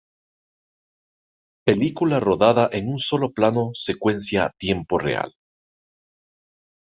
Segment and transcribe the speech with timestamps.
[1.63, 5.35] Película rodada en un solo plano secuencia a tiempo real.